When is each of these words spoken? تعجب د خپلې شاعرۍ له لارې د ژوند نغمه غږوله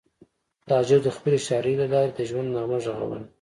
تعجب 0.69 0.99
د 1.03 1.09
خپلې 1.17 1.37
شاعرۍ 1.45 1.73
له 1.81 1.85
لارې 1.93 2.11
د 2.15 2.19
ژوند 2.29 2.53
نغمه 2.55 2.77
غږوله 2.85 3.21